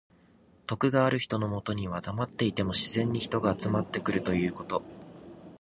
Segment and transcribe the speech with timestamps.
[0.65, 4.81] 徳がある人のもとにはだまっていても自然に人が集まってくるということ。